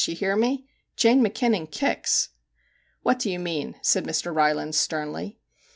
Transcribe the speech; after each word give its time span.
You 0.03 0.15
hear 0.15 0.35
me! 0.35 0.67
Jane 0.95 1.21
Mackinnon 1.21 1.67
kicks!' 1.67 2.29
'What 3.03 3.19
do 3.19 3.29
you 3.29 3.37
mean?' 3.37 3.75
said 3.83 4.03
Mr. 4.03 4.33
Rylands 4.35 4.75
sternly. 4.79 5.37